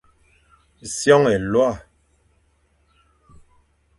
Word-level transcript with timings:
Sioñ 0.95 1.23
élôa, 1.35 1.71